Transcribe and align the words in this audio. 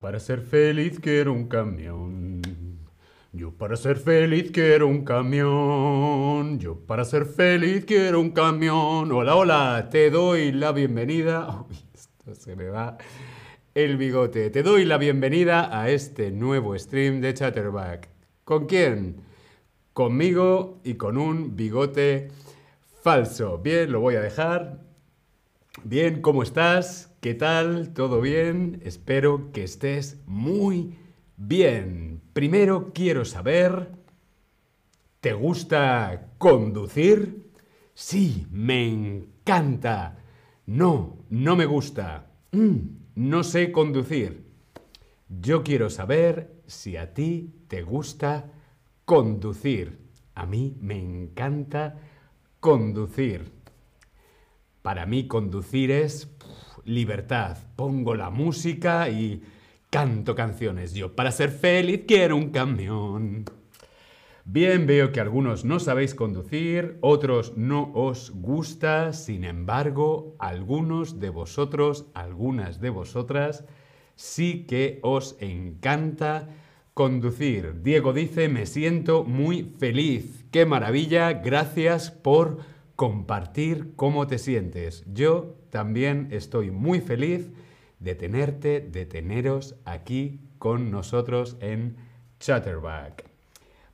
Para 0.00 0.20
ser 0.20 0.42
feliz 0.42 1.00
quiero 1.00 1.32
un 1.32 1.48
camión. 1.48 2.40
Yo 3.32 3.50
para 3.50 3.76
ser 3.76 3.96
feliz 3.96 4.52
quiero 4.52 4.86
un 4.86 5.04
camión. 5.04 6.60
Yo 6.60 6.76
para 6.86 7.04
ser 7.04 7.26
feliz 7.26 7.84
quiero 7.84 8.20
un 8.20 8.30
camión. 8.30 9.10
Hola, 9.10 9.34
hola, 9.34 9.88
te 9.90 10.10
doy 10.10 10.52
la 10.52 10.70
bienvenida. 10.70 11.64
Uy, 11.68 11.76
esto 11.92 12.32
se 12.36 12.54
me 12.54 12.68
va 12.68 12.96
el 13.74 13.96
bigote. 13.96 14.50
Te 14.50 14.62
doy 14.62 14.84
la 14.84 14.98
bienvenida 14.98 15.76
a 15.76 15.90
este 15.90 16.30
nuevo 16.30 16.78
stream 16.78 17.20
de 17.20 17.34
Chatterback. 17.34 18.08
¿Con 18.44 18.66
quién? 18.66 19.22
Conmigo 19.94 20.80
y 20.84 20.94
con 20.94 21.18
un 21.18 21.56
bigote 21.56 22.28
falso. 23.02 23.58
Bien, 23.58 23.90
lo 23.90 23.98
voy 23.98 24.14
a 24.14 24.20
dejar. 24.20 24.78
Bien, 25.82 26.22
¿cómo 26.22 26.44
estás? 26.44 27.07
¿Qué 27.20 27.34
tal? 27.34 27.94
¿Todo 27.94 28.20
bien? 28.20 28.80
Espero 28.84 29.50
que 29.50 29.64
estés 29.64 30.22
muy 30.26 30.96
bien. 31.36 32.22
Primero 32.32 32.92
quiero 32.94 33.24
saber, 33.24 33.90
¿te 35.20 35.32
gusta 35.32 36.28
conducir? 36.38 37.50
Sí, 37.92 38.46
me 38.52 38.86
encanta. 38.86 40.18
No, 40.66 41.18
no 41.28 41.56
me 41.56 41.66
gusta. 41.66 42.30
Mm, 42.52 42.76
no 43.16 43.42
sé 43.42 43.72
conducir. 43.72 44.44
Yo 45.28 45.64
quiero 45.64 45.90
saber 45.90 46.62
si 46.68 46.96
a 46.96 47.14
ti 47.14 47.52
te 47.66 47.82
gusta 47.82 48.52
conducir. 49.04 49.98
A 50.36 50.46
mí 50.46 50.76
me 50.80 51.00
encanta 51.00 51.98
conducir. 52.60 53.50
Para 54.82 55.04
mí 55.04 55.26
conducir 55.26 55.90
es 55.90 56.26
libertad. 56.88 57.58
Pongo 57.76 58.14
la 58.14 58.30
música 58.30 59.08
y 59.08 59.42
canto 59.90 60.34
canciones. 60.34 60.94
Yo 60.94 61.14
para 61.14 61.30
ser 61.30 61.50
feliz 61.50 62.02
quiero 62.06 62.36
un 62.36 62.50
camión. 62.50 63.44
Bien, 64.44 64.86
veo 64.86 65.12
que 65.12 65.20
algunos 65.20 65.66
no 65.66 65.78
sabéis 65.78 66.14
conducir, 66.14 66.96
otros 67.02 67.58
no 67.58 67.92
os 67.92 68.30
gusta, 68.30 69.12
sin 69.12 69.44
embargo, 69.44 70.36
algunos 70.38 71.20
de 71.20 71.28
vosotros, 71.28 72.06
algunas 72.14 72.80
de 72.80 72.88
vosotras, 72.88 73.66
sí 74.14 74.64
que 74.66 75.00
os 75.02 75.36
encanta 75.40 76.48
conducir. 76.94 77.82
Diego 77.82 78.14
dice, 78.14 78.48
me 78.48 78.64
siento 78.64 79.22
muy 79.22 79.74
feliz. 79.78 80.46
Qué 80.50 80.64
maravilla, 80.64 81.34
gracias 81.34 82.10
por 82.10 82.58
compartir 82.98 83.92
cómo 83.94 84.26
te 84.26 84.38
sientes. 84.38 85.04
Yo 85.06 85.54
también 85.70 86.26
estoy 86.32 86.72
muy 86.72 87.00
feliz 87.00 87.52
de 88.00 88.16
tenerte, 88.16 88.80
de 88.80 89.06
teneros 89.06 89.76
aquí 89.84 90.40
con 90.58 90.90
nosotros 90.90 91.56
en 91.60 91.96
Chatterback. 92.40 93.24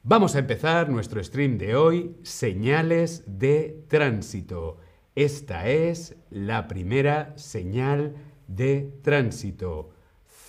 Vamos 0.04 0.34
a 0.34 0.38
empezar 0.38 0.88
nuestro 0.88 1.22
stream 1.22 1.58
de 1.58 1.76
hoy, 1.76 2.16
señales 2.22 3.24
de 3.26 3.84
tránsito. 3.88 4.78
Esta 5.14 5.68
es 5.68 6.16
la 6.30 6.66
primera 6.66 7.36
señal 7.36 8.14
de 8.48 8.90
tránsito. 9.02 9.90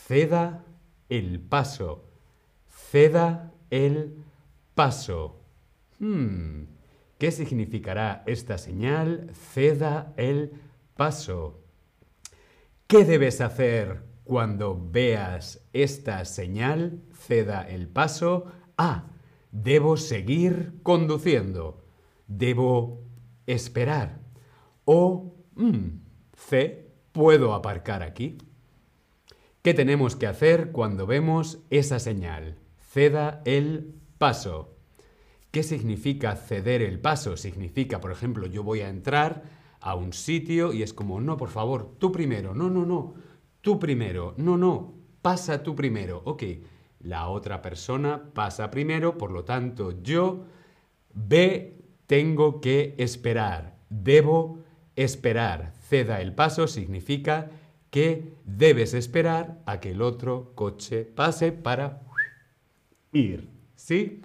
Ceda 0.07 0.63
el 1.09 1.41
paso. 1.41 2.05
Ceda 2.69 3.51
el 3.69 4.15
paso. 4.75 5.41
Hmm. 5.99 6.74
¿Qué 7.25 7.31
significará 7.31 8.21
esta 8.27 8.59
señal? 8.59 9.31
Ceda 9.33 10.13
el 10.15 10.61
paso. 10.95 11.59
¿Qué 12.85 13.03
debes 13.03 13.41
hacer 13.41 14.03
cuando 14.23 14.79
veas 14.79 15.67
esta 15.73 16.23
señal? 16.25 17.01
Ceda 17.15 17.67
el 17.67 17.87
paso. 17.87 18.45
A. 18.77 19.07
Debo 19.51 19.97
seguir 19.97 20.73
conduciendo. 20.83 21.83
Debo 22.27 23.01
esperar. 23.47 24.19
O 24.85 25.33
mm, 25.55 26.01
C. 26.35 26.91
Puedo 27.11 27.55
aparcar 27.55 28.03
aquí. 28.03 28.37
¿Qué 29.63 29.73
tenemos 29.73 30.15
que 30.15 30.27
hacer 30.27 30.71
cuando 30.71 31.07
vemos 31.07 31.57
esa 31.71 31.97
señal? 31.97 32.59
Ceda 32.77 33.41
el 33.45 33.95
paso. 34.19 34.74
¿Qué 35.55 35.63
significa 35.63 36.35
ceder 36.35 36.81
el 36.81 36.99
paso? 36.99 37.37
Significa, 37.37 38.01
por 38.01 38.11
ejemplo, 38.11 38.45
yo 38.45 38.61
voy 38.61 38.81
a 38.81 38.89
entrar 38.89 39.43
a 39.79 39.95
un 39.95 40.11
sitio 40.11 40.73
y 40.73 40.83
es 40.83 40.93
como, 40.93 41.21
no, 41.21 41.37
por 41.37 41.47
favor, 41.47 41.95
tú 41.97 42.11
primero, 42.11 42.53
no, 42.53 42.69
no, 42.69 42.85
no, 42.85 43.13
tú 43.61 43.79
primero, 43.79 44.33
no, 44.35 44.57
no, 44.57 44.95
pasa 45.21 45.63
tú 45.63 45.73
primero. 45.73 46.21
Ok, 46.25 46.43
la 46.99 47.29
otra 47.29 47.61
persona 47.61 48.21
pasa 48.33 48.69
primero, 48.69 49.17
por 49.17 49.31
lo 49.31 49.45
tanto 49.45 50.03
yo, 50.03 50.43
B, 51.13 51.85
tengo 52.05 52.59
que 52.59 52.93
esperar, 52.97 53.77
debo 53.89 54.59
esperar. 54.97 55.71
Ceda 55.87 56.19
el 56.19 56.35
paso 56.35 56.67
significa 56.67 57.49
que 57.91 58.33
debes 58.43 58.93
esperar 58.93 59.61
a 59.65 59.79
que 59.79 59.91
el 59.91 60.01
otro 60.01 60.51
coche 60.53 61.05
pase 61.05 61.53
para 61.53 62.01
ir. 63.13 63.47
¿Sí? 63.77 64.21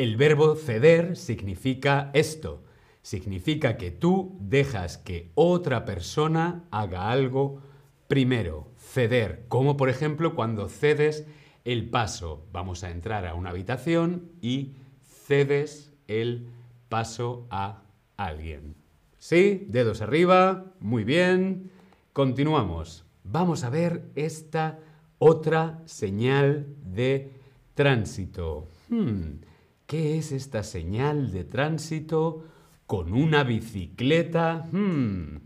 El 0.00 0.16
verbo 0.16 0.56
ceder 0.56 1.14
significa 1.14 2.10
esto. 2.14 2.64
Significa 3.02 3.76
que 3.76 3.90
tú 3.90 4.34
dejas 4.40 4.96
que 4.96 5.30
otra 5.34 5.84
persona 5.84 6.64
haga 6.70 7.10
algo 7.10 7.60
primero. 8.08 8.70
Ceder, 8.78 9.44
como 9.48 9.76
por 9.76 9.90
ejemplo 9.90 10.34
cuando 10.34 10.70
cedes 10.70 11.26
el 11.66 11.90
paso. 11.90 12.46
Vamos 12.50 12.82
a 12.82 12.90
entrar 12.90 13.26
a 13.26 13.34
una 13.34 13.50
habitación 13.50 14.30
y 14.40 14.72
cedes 15.02 15.92
el 16.08 16.48
paso 16.88 17.46
a 17.50 17.82
alguien. 18.16 18.76
¿Sí? 19.18 19.66
Dedos 19.68 20.00
arriba. 20.00 20.72
Muy 20.80 21.04
bien. 21.04 21.70
Continuamos. 22.14 23.04
Vamos 23.22 23.64
a 23.64 23.68
ver 23.68 24.10
esta 24.14 24.78
otra 25.18 25.82
señal 25.84 26.68
de 26.86 27.34
tránsito. 27.74 28.66
Hmm. 28.88 29.49
¿Qué 29.90 30.18
es 30.18 30.30
esta 30.30 30.62
señal 30.62 31.32
de 31.32 31.42
tránsito 31.42 32.44
con 32.86 33.12
una 33.12 33.42
bicicleta? 33.42 34.68
Hmm. 34.70 35.38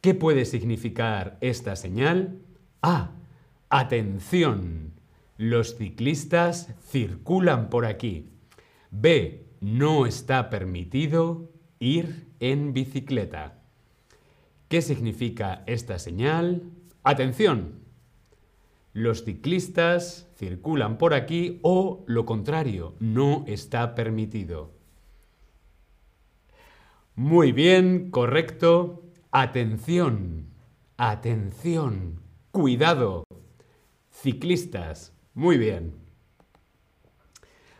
¿Qué 0.00 0.14
puede 0.14 0.44
significar 0.44 1.38
esta 1.40 1.74
señal? 1.74 2.38
A. 2.82 3.16
Atención. 3.68 4.92
Los 5.38 5.76
ciclistas 5.76 6.72
circulan 6.88 7.68
por 7.68 7.84
aquí. 7.84 8.30
B. 8.92 9.48
No 9.60 10.06
está 10.06 10.48
permitido 10.48 11.50
ir 11.80 12.28
en 12.38 12.72
bicicleta. 12.72 13.58
¿Qué 14.68 14.82
significa 14.82 15.64
esta 15.66 15.98
señal? 15.98 16.62
Atención. 17.02 17.81
Los 18.92 19.24
ciclistas 19.24 20.28
circulan 20.36 20.98
por 20.98 21.14
aquí 21.14 21.60
o 21.62 22.04
lo 22.06 22.26
contrario, 22.26 22.94
no 23.00 23.44
está 23.46 23.94
permitido. 23.94 24.72
Muy 27.14 27.52
bien, 27.52 28.10
correcto. 28.10 29.02
Atención, 29.30 30.48
atención, 30.98 32.20
cuidado. 32.50 33.24
Ciclistas, 34.10 35.14
muy 35.32 35.56
bien. 35.56 35.94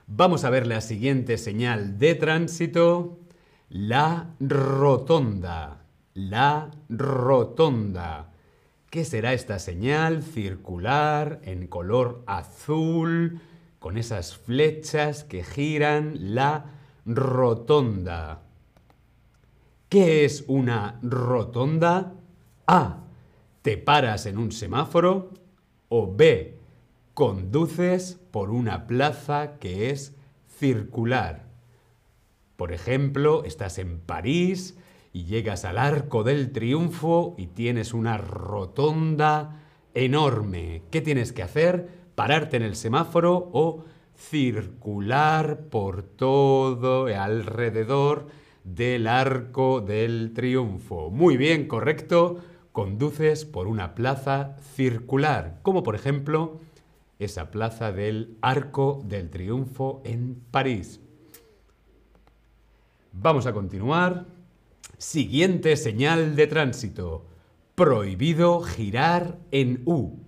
Vamos 0.06 0.44
a 0.44 0.50
ver 0.50 0.66
la 0.66 0.80
siguiente 0.80 1.38
señal 1.38 1.98
de 1.98 2.14
tránsito, 2.14 3.20
la 3.68 4.34
rotonda. 4.40 5.84
La 6.14 6.70
rotonda. 6.88 8.31
¿Qué 8.92 9.06
será 9.06 9.32
esta 9.32 9.58
señal 9.58 10.22
circular 10.22 11.40
en 11.44 11.66
color 11.66 12.22
azul 12.26 13.40
con 13.78 13.96
esas 13.96 14.36
flechas 14.36 15.24
que 15.24 15.42
giran 15.44 16.34
la 16.34 16.66
rotonda? 17.06 18.42
¿Qué 19.88 20.26
es 20.26 20.44
una 20.46 20.98
rotonda? 21.00 22.12
A. 22.66 23.04
Te 23.62 23.78
paras 23.78 24.26
en 24.26 24.36
un 24.36 24.52
semáforo. 24.52 25.30
O 25.88 26.14
B. 26.14 26.58
Conduces 27.14 28.20
por 28.30 28.50
una 28.50 28.86
plaza 28.86 29.56
que 29.58 29.88
es 29.88 30.14
circular. 30.58 31.46
Por 32.56 32.74
ejemplo, 32.74 33.44
estás 33.44 33.78
en 33.78 34.00
París 34.00 34.76
y 35.12 35.24
llegas 35.24 35.64
al 35.64 35.78
arco 35.78 36.22
del 36.22 36.52
triunfo 36.52 37.34
y 37.36 37.48
tienes 37.48 37.92
una 37.94 38.16
rotonda 38.18 39.60
enorme. 39.94 40.82
¿Qué 40.90 41.00
tienes 41.00 41.32
que 41.32 41.42
hacer? 41.42 41.88
Pararte 42.14 42.56
en 42.56 42.62
el 42.62 42.76
semáforo 42.76 43.50
o 43.52 43.84
circular 44.14 45.64
por 45.70 46.02
todo 46.02 47.06
alrededor 47.06 48.28
del 48.64 49.06
arco 49.06 49.80
del 49.80 50.32
triunfo. 50.34 51.10
Muy 51.10 51.36
bien, 51.36 51.66
correcto. 51.66 52.38
conduces 52.72 53.44
por 53.44 53.66
una 53.66 53.94
plaza 53.94 54.56
circular, 54.74 55.58
como 55.62 55.82
por 55.82 55.94
ejemplo 55.94 56.60
esa 57.18 57.50
plaza 57.50 57.92
del 57.92 58.36
Arco 58.40 59.02
del 59.04 59.30
Triunfo 59.30 60.00
en 60.04 60.42
París. 60.50 61.00
Vamos 63.12 63.46
a 63.46 63.52
continuar. 63.52 64.24
Siguiente 65.02 65.76
señal 65.76 66.36
de 66.36 66.46
tránsito. 66.46 67.26
Prohibido 67.74 68.60
girar 68.60 69.40
en 69.50 69.82
U. 69.84 70.20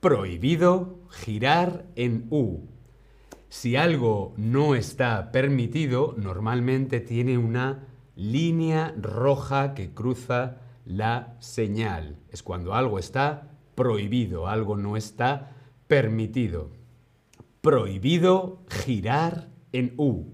Prohibido 0.00 0.98
girar 1.10 1.86
en 1.94 2.26
U. 2.30 2.66
Si 3.48 3.76
algo 3.76 4.34
no 4.36 4.74
está 4.74 5.30
permitido, 5.30 6.16
normalmente 6.18 6.98
tiene 6.98 7.38
una 7.38 7.86
línea 8.16 8.92
roja 9.00 9.74
que 9.74 9.94
cruza 9.94 10.56
la 10.84 11.36
señal. 11.38 12.16
Es 12.30 12.42
cuando 12.42 12.74
algo 12.74 12.98
está 12.98 13.52
prohibido, 13.76 14.48
algo 14.48 14.76
no 14.76 14.96
está 14.96 15.52
permitido. 15.86 16.72
Prohibido 17.60 18.64
girar 18.68 19.50
en 19.70 19.94
U. 19.98 20.32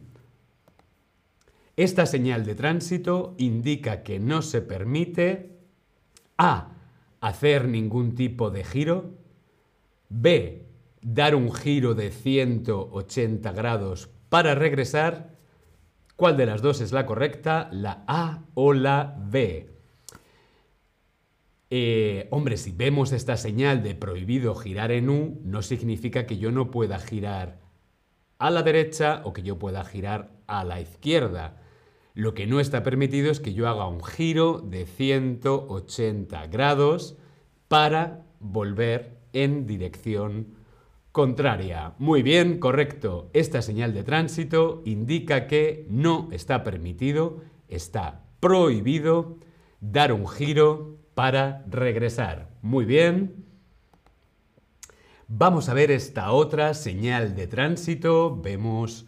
Esta 1.77 2.07
señal 2.07 2.45
de 2.45 2.55
tránsito 2.55 3.35
indica 3.37 4.05
que 4.05 4.21
no 4.21 4.43
se 4.43 4.63
permite 4.63 5.59
A. 6.39 6.71
hacer 7.21 7.69
ningún 7.69 8.15
tipo 8.15 8.51
de 8.51 8.65
giro, 8.65 9.15
B. 10.09 10.67
dar 11.01 11.35
un 11.35 11.53
giro 11.53 11.95
de 11.95 12.11
180 12.11 13.51
grados 13.53 14.11
para 14.29 14.55
regresar. 14.55 15.35
¿Cuál 16.17 16.37
de 16.37 16.47
las 16.47 16.63
dos 16.63 16.81
es 16.81 16.93
la 16.93 17.07
correcta? 17.07 17.69
¿La 17.73 18.05
A 18.07 18.45
o 18.55 18.73
la 18.73 19.17
B? 19.19 19.71
Eh, 21.71 22.29
hombre, 22.31 22.57
si 22.57 22.71
vemos 22.71 23.11
esta 23.11 23.37
señal 23.37 23.83
de 23.83 23.97
prohibido 23.97 24.55
girar 24.55 24.93
en 24.93 25.09
U, 25.09 25.41
no 25.43 25.61
significa 25.63 26.25
que 26.25 26.39
yo 26.39 26.53
no 26.53 26.71
pueda 26.71 27.01
girar 27.01 27.59
a 28.39 28.51
la 28.51 28.63
derecha 28.63 29.23
o 29.25 29.33
que 29.33 29.43
yo 29.43 29.59
pueda 29.59 29.83
girar 29.85 30.31
a 30.47 30.63
la 30.63 30.81
izquierda. 30.81 31.64
Lo 32.15 32.33
que 32.33 32.47
no 32.47 32.61
está 32.61 32.85
permitido 32.85 33.33
es 33.33 33.41
que 33.41 33.55
yo 33.55 33.69
haga 33.69 33.89
un 33.89 34.03
giro 34.03 34.61
de 34.61 34.87
180 34.87 36.47
grados 36.47 37.17
para 37.67 38.25
volver 38.39 39.19
en 39.33 39.67
dirección 39.67 40.55
contraria. 41.11 41.95
Muy 41.99 42.23
bien, 42.23 42.61
correcto. 42.61 43.31
Esta 43.33 43.63
señal 43.63 43.93
de 43.95 44.05
tránsito 44.05 44.83
indica 44.85 45.49
que 45.49 45.87
no 45.91 46.29
está 46.31 46.63
permitido, 46.63 47.43
está 47.69 48.23
prohibido 48.39 49.39
dar 49.81 50.13
un 50.13 50.29
giro 50.29 50.99
para 51.15 51.65
regresar. 51.69 52.51
Muy 52.63 52.85
bien. 52.85 53.45
Vamos 55.27 55.69
a 55.69 55.75
ver 55.75 55.91
esta 55.91 56.31
otra 56.31 56.75
señal 56.75 57.35
de 57.35 57.49
tránsito. 57.49 58.41
Vemos, 58.41 59.07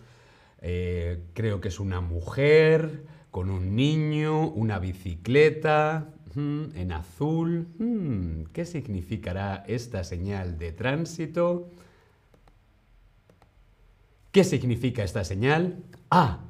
eh, 0.61 1.25
creo 1.35 1.61
que 1.61 1.69
es 1.69 1.81
una 1.81 2.00
mujer 2.00 3.05
con 3.31 3.50
un 3.50 3.76
niño, 3.76 4.49
una 4.49 4.79
bicicleta 4.79 6.12
en 6.35 6.93
azul. 6.93 7.69
Hmm, 7.79 8.44
¿Qué 8.53 8.67
significará 8.67 9.64
esta 9.67 10.05
señal 10.05 10.58
de 10.58 10.73
tránsito? 10.73 11.70
¿Qué 14.32 14.44
significa 14.44 15.03
esta 15.03 15.25
señal? 15.25 15.82
Ah, 16.11 16.47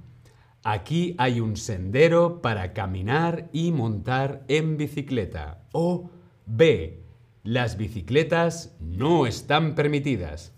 Aquí 0.69 1.15
hay 1.19 1.39
un 1.39 1.57
sendero 1.57 2.43
para 2.43 2.73
caminar 2.73 3.49
y 3.53 3.71
montar 3.71 4.43
en 4.49 4.77
bicicleta. 4.77 5.63
O 5.71 6.11
B. 6.45 7.05
Las 7.45 7.77
bicicletas 7.77 8.75
no 8.81 9.29
están 9.29 9.77
permitidas. 9.77 10.56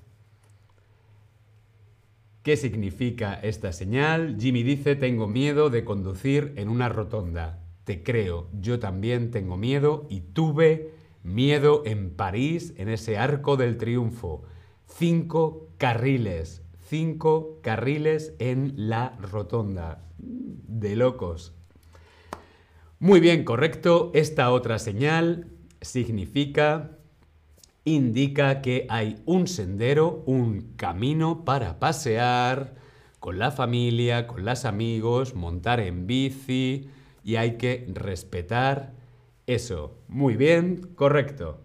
¿Qué 2.48 2.56
significa 2.56 3.34
esta 3.34 3.74
señal? 3.74 4.38
Jimmy 4.40 4.62
dice, 4.62 4.96
tengo 4.96 5.28
miedo 5.28 5.68
de 5.68 5.84
conducir 5.84 6.54
en 6.56 6.70
una 6.70 6.88
rotonda. 6.88 7.62
Te 7.84 8.02
creo, 8.02 8.48
yo 8.58 8.78
también 8.78 9.30
tengo 9.30 9.58
miedo 9.58 10.06
y 10.08 10.20
tuve 10.20 10.94
miedo 11.22 11.82
en 11.84 12.08
París, 12.08 12.72
en 12.78 12.88
ese 12.88 13.18
arco 13.18 13.58
del 13.58 13.76
triunfo. 13.76 14.44
Cinco 14.86 15.68
carriles, 15.76 16.62
cinco 16.88 17.58
carriles 17.60 18.32
en 18.38 18.72
la 18.76 19.14
rotonda. 19.20 20.08
De 20.16 20.96
locos. 20.96 21.54
Muy 22.98 23.20
bien, 23.20 23.44
correcto. 23.44 24.10
Esta 24.14 24.50
otra 24.52 24.78
señal 24.78 25.48
significa, 25.82 26.97
indica 27.84 28.60
que 28.60 28.86
hay 28.88 29.22
un 29.24 29.46
sendero, 29.46 30.22
un 30.26 30.74
camino 30.76 31.44
para 31.44 31.78
pasear 31.78 32.74
con 33.20 33.38
la 33.38 33.50
familia, 33.50 34.26
con 34.26 34.44
los 34.44 34.64
amigos, 34.64 35.34
montar 35.34 35.80
en 35.80 36.06
bici 36.06 36.90
y 37.24 37.36
hay 37.36 37.56
que 37.56 37.86
respetar 37.92 38.94
eso. 39.46 39.98
Muy 40.08 40.36
bien, 40.36 40.94
correcto. 40.94 41.64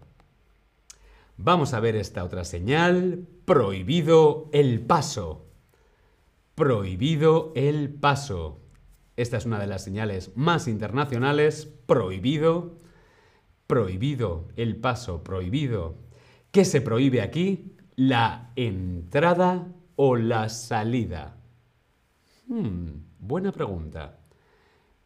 Vamos 1.38 1.74
a 1.74 1.80
ver 1.80 1.96
esta 1.96 2.24
otra 2.24 2.44
señal. 2.46 3.28
Prohibido 3.46 4.50
el 4.54 4.82
paso. 4.82 5.46
Prohibido 6.56 7.52
el 7.56 7.94
paso. 7.94 8.60
Esta 9.18 9.38
es 9.38 9.46
una 9.46 9.60
de 9.60 9.68
las 9.68 9.84
señales 9.84 10.32
más 10.36 10.68
internacionales. 10.68 11.68
Prohibido. 11.86 12.83
Prohibido 13.68 14.48
el 14.56 14.76
paso. 14.78 15.24
Prohibido. 15.24 15.96
¿Qué 16.52 16.66
se 16.66 16.82
prohíbe 16.82 17.22
aquí? 17.22 17.76
La 17.96 18.52
entrada 18.56 19.68
o 19.96 20.16
la 20.16 20.50
salida. 20.50 21.38
Hmm, 22.48 22.88
buena 23.20 23.52
pregunta. 23.52 24.20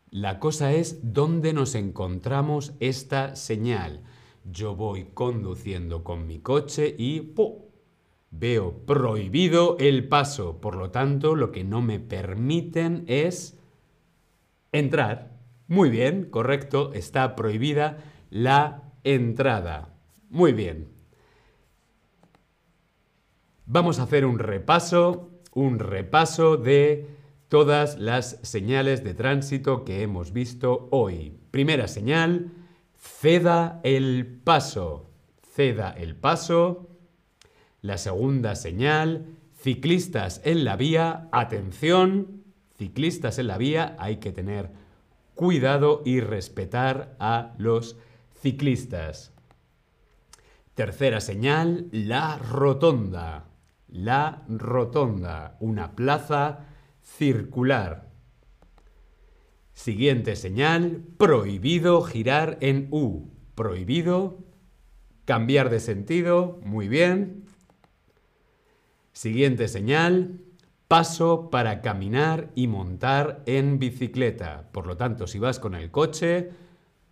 La 0.09 0.39
cosa 0.39 0.71
es 0.71 1.13
dónde 1.13 1.53
nos 1.53 1.75
encontramos 1.75 2.73
esta 2.79 3.35
señal. 3.35 4.03
Yo 4.45 4.75
voy 4.75 5.09
conduciendo 5.13 6.03
con 6.03 6.25
mi 6.25 6.39
coche 6.39 6.95
y 6.97 7.33
veo 8.31 8.85
prohibido 8.85 9.77
el 9.79 10.07
paso. 10.07 10.61
Por 10.61 10.75
lo 10.75 10.91
tanto, 10.91 11.35
lo 11.35 11.51
que 11.51 11.63
no 11.63 11.81
me 11.81 11.99
permiten 11.99 13.03
es 13.07 13.59
entrar. 14.71 15.37
Muy 15.67 15.89
bien, 15.89 16.29
correcto, 16.29 16.93
está 16.93 17.35
prohibida 17.35 17.97
la 18.29 18.83
entrada. 19.03 19.93
Muy 20.29 20.53
bien. 20.53 20.89
Vamos 23.65 23.99
a 23.99 24.03
hacer 24.03 24.25
un 24.25 24.39
repaso, 24.39 25.29
un 25.53 25.79
repaso 25.79 26.57
de 26.57 27.07
todas 27.49 27.97
las 27.97 28.39
señales 28.43 29.03
de 29.03 29.13
tránsito 29.13 29.83
que 29.85 30.01
hemos 30.03 30.31
visto 30.31 30.87
hoy. 30.91 31.37
Primera 31.51 31.87
señal, 31.87 32.51
ceda 32.95 33.79
el 33.83 34.39
paso. 34.43 35.09
Ceda 35.53 35.91
el 35.91 36.15
paso. 36.15 36.89
La 37.81 37.97
segunda 37.97 38.55
señal, 38.55 39.37
ciclistas 39.55 40.41
en 40.43 40.65
la 40.65 40.75
vía, 40.75 41.29
atención, 41.31 42.43
ciclistas 42.77 43.39
en 43.39 43.47
la 43.47 43.57
vía, 43.57 43.95
hay 43.99 44.17
que 44.17 44.31
tener 44.31 44.71
cuidado 45.35 46.01
y 46.05 46.19
respetar 46.19 47.15
a 47.19 47.53
los 47.57 47.97
ciclistas. 48.41 49.33
Tercera 50.75 51.21
señal, 51.21 51.87
la 51.91 52.37
rotonda. 52.37 53.45
La 53.87 54.43
rotonda, 54.47 55.57
una 55.59 55.95
plaza 55.95 56.65
circular. 57.01 58.09
Siguiente 59.73 60.35
señal, 60.35 61.03
prohibido 61.17 62.01
girar 62.01 62.57
en 62.61 62.87
U. 62.91 63.31
Prohibido, 63.55 64.39
cambiar 65.25 65.69
de 65.69 65.79
sentido, 65.79 66.59
muy 66.63 66.87
bien. 66.87 67.45
Siguiente 69.13 69.67
señal, 69.67 70.41
paso 70.87 71.49
para 71.49 71.81
caminar 71.81 72.51
y 72.55 72.67
montar 72.67 73.41
en 73.45 73.79
bicicleta. 73.79 74.69
Por 74.71 74.85
lo 74.85 74.97
tanto, 74.97 75.27
si 75.27 75.39
vas 75.39 75.59
con 75.59 75.73
el 75.75 75.91
coche, 75.91 76.51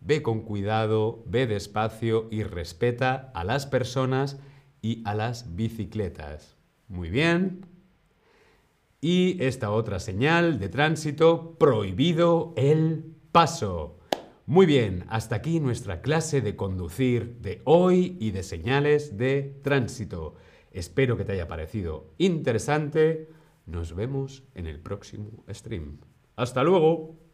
ve 0.02 0.22
con 0.22 0.42
cuidado, 0.42 1.24
ve 1.25 1.48
despacio 1.48 2.28
y 2.32 2.44
respeta 2.44 3.32
a 3.34 3.44
las 3.44 3.66
personas 3.66 4.40
y 4.82 5.02
a 5.06 5.16
las 5.16 5.56
bicicletas. 5.56 6.58
Muy 6.88 7.10
bien. 7.10 7.66
Y 9.02 9.44
esta 9.44 9.72
otra 9.72 10.00
señal 10.00 10.60
de 10.60 10.70
tránsito, 10.70 11.56
prohibido 11.58 12.54
el 12.56 13.16
paso. 13.32 14.00
Muy 14.48 14.68
bien, 14.68 15.06
hasta 15.10 15.38
aquí 15.38 15.60
nuestra 15.60 16.02
clase 16.02 16.42
de 16.42 16.56
conducir 16.56 17.38
de 17.42 17.62
hoy 17.66 18.16
y 18.20 18.32
de 18.32 18.44
señales 18.44 19.18
de 19.18 19.60
tránsito. 19.64 20.36
Espero 20.72 21.18
que 21.18 21.25
te 21.25 21.32
haya 21.34 21.48
parecido 21.48 22.14
interesante. 22.20 23.30
Nos 23.66 23.96
vemos 23.96 24.44
en 24.54 24.68
el 24.68 24.80
próximo 24.80 25.44
stream. 25.50 26.00
Hasta 26.36 26.64
luego. 26.64 27.25